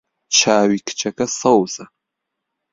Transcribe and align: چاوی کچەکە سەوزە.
چاوی 0.35 0.79
کچەکە 0.87 1.25
سەوزە. 1.39 1.85